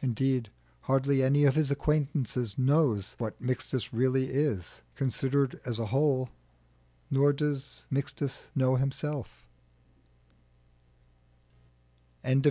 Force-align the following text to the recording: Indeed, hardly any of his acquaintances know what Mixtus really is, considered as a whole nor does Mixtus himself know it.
Indeed, 0.00 0.48
hardly 0.84 1.22
any 1.22 1.44
of 1.44 1.54
his 1.54 1.70
acquaintances 1.70 2.56
know 2.56 2.98
what 3.18 3.38
Mixtus 3.38 3.92
really 3.92 4.28
is, 4.30 4.80
considered 4.94 5.60
as 5.66 5.78
a 5.78 5.88
whole 5.92 6.30
nor 7.10 7.30
does 7.34 7.84
Mixtus 7.90 8.44
himself 8.54 9.46
know 12.24 12.32
it. 12.40 12.44